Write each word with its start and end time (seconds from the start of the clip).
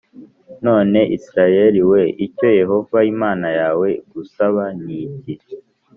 None 0.65 0.97
Isirayeli 1.17 1.81
we, 1.91 2.01
icyo 2.25 2.47
Yehova 2.59 2.97
Imana 3.13 3.47
yawe 3.59 3.87
igusaba 4.01 4.63
ni 4.83 4.97
iki? 5.33 5.55